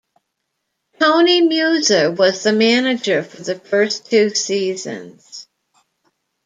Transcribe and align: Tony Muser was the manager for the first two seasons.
Tony 0.99 1.41
Muser 1.41 2.09
was 2.09 2.41
the 2.41 2.53
manager 2.53 3.21
for 3.23 3.43
the 3.43 3.53
first 3.59 4.07
two 4.09 4.31
seasons. 4.31 5.47